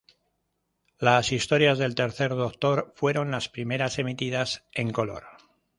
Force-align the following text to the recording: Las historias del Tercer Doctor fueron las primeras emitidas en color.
Las 0.97 1.31
historias 1.31 1.77
del 1.77 1.93
Tercer 1.93 2.31
Doctor 2.31 2.91
fueron 2.95 3.29
las 3.29 3.49
primeras 3.49 3.99
emitidas 3.99 4.65
en 4.73 4.89
color. 4.91 5.25